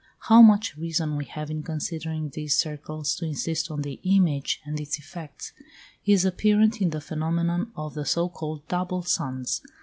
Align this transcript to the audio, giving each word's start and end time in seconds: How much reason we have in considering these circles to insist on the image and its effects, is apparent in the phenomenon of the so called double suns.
How 0.21 0.41
much 0.41 0.75
reason 0.77 1.15
we 1.15 1.25
have 1.25 1.51
in 1.51 1.61
considering 1.61 2.29
these 2.29 2.57
circles 2.57 3.13
to 3.17 3.25
insist 3.25 3.69
on 3.69 3.83
the 3.83 3.99
image 4.01 4.59
and 4.65 4.79
its 4.79 4.97
effects, 4.97 5.53
is 6.07 6.25
apparent 6.25 6.81
in 6.81 6.89
the 6.89 6.99
phenomenon 7.01 7.71
of 7.75 7.93
the 7.93 8.03
so 8.05 8.27
called 8.27 8.67
double 8.67 9.03
suns. 9.03 9.61